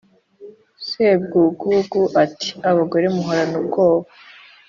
"sebwugugu 0.87 2.01
ati: 2.23 2.49
"abagore 2.69 3.05
muhorana 3.15 3.55
ubwoba! 3.61 4.07